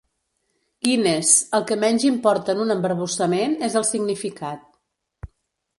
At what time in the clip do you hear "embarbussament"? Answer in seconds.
2.77-3.55